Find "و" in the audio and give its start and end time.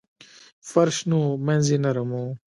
1.21-1.25, 2.23-2.23